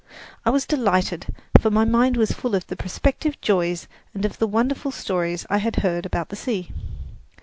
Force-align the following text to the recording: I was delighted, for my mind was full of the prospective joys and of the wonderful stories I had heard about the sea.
I 0.47 0.49
was 0.49 0.65
delighted, 0.65 1.27
for 1.59 1.69
my 1.69 1.85
mind 1.85 2.17
was 2.17 2.31
full 2.31 2.55
of 2.55 2.65
the 2.65 2.75
prospective 2.75 3.39
joys 3.39 3.87
and 4.15 4.25
of 4.25 4.39
the 4.39 4.47
wonderful 4.47 4.89
stories 4.89 5.45
I 5.47 5.59
had 5.59 5.75
heard 5.85 6.07
about 6.07 6.29
the 6.29 6.35
sea. 6.35 6.71